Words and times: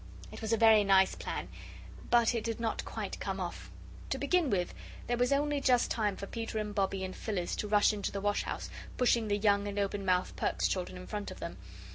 It 0.31 0.41
was 0.41 0.51
a 0.51 0.57
very 0.57 0.83
nice 0.83 1.13
plan, 1.13 1.47
but 2.09 2.33
it 2.33 2.43
did 2.43 2.59
not 2.59 2.83
quite 2.85 3.19
come 3.19 3.39
off. 3.39 3.69
To 4.09 4.17
begin 4.17 4.49
with, 4.49 4.73
there 5.05 5.15
was 5.15 5.31
only 5.31 5.61
just 5.61 5.91
time 5.91 6.15
for 6.15 6.25
Peter 6.25 6.57
and 6.57 6.73
Bobbie 6.73 7.03
and 7.03 7.15
Phyllis 7.15 7.55
to 7.57 7.67
rush 7.67 7.93
into 7.93 8.11
the 8.11 8.19
wash 8.19 8.41
house, 8.41 8.67
pushing 8.97 9.27
the 9.27 9.37
young 9.37 9.67
and 9.67 9.77
open 9.77 10.03
mouthed 10.03 10.35
Perks 10.35 10.67
children 10.67 10.97
in 10.97 11.05
front 11.05 11.29
of 11.29 11.39
them. 11.39 11.57